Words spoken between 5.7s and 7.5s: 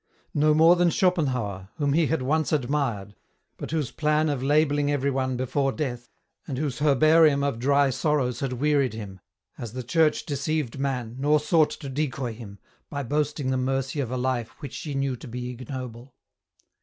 death and whose herbarium